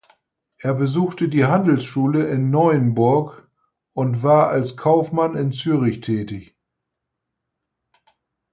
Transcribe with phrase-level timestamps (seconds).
[0.57, 3.51] Er besuchte die Handelsschule in Neuenburg
[3.93, 6.55] und war als Kaufmann in Zürich tätig.